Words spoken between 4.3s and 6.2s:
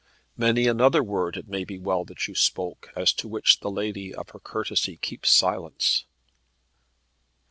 her courtesy keeps silence."